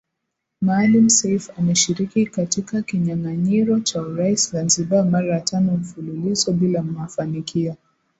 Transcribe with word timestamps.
Maalim 0.61 1.09
Seif 1.09 1.49
ameshiriki 1.59 2.25
katika 2.25 2.81
kinyanganyiro 2.81 3.79
cha 3.79 4.01
urais 4.01 4.51
Zanzibar 4.51 5.05
mara 5.05 5.39
tano 5.41 5.73
mfululizo 5.77 6.51
bila 6.53 6.83
mafanikio 6.83 7.75